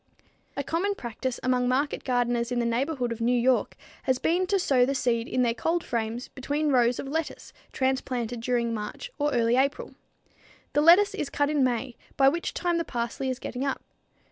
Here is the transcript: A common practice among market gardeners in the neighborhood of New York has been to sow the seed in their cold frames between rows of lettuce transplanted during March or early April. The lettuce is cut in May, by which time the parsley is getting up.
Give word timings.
A 0.57 0.63
common 0.63 0.95
practice 0.95 1.39
among 1.43 1.67
market 1.67 2.03
gardeners 2.03 2.51
in 2.51 2.57
the 2.57 2.65
neighborhood 2.65 3.11
of 3.11 3.21
New 3.21 3.39
York 3.39 3.75
has 4.01 4.17
been 4.17 4.47
to 4.47 4.57
sow 4.57 4.83
the 4.83 4.95
seed 4.95 5.27
in 5.27 5.43
their 5.43 5.53
cold 5.53 5.83
frames 5.83 6.27
between 6.29 6.69
rows 6.71 6.97
of 6.97 7.07
lettuce 7.07 7.53
transplanted 7.71 8.41
during 8.41 8.73
March 8.73 9.11
or 9.19 9.31
early 9.31 9.57
April. 9.57 9.93
The 10.73 10.81
lettuce 10.81 11.13
is 11.13 11.29
cut 11.29 11.51
in 11.51 11.63
May, 11.63 11.97
by 12.17 12.29
which 12.29 12.55
time 12.55 12.79
the 12.79 12.83
parsley 12.83 13.29
is 13.29 13.37
getting 13.37 13.63
up. 13.63 13.83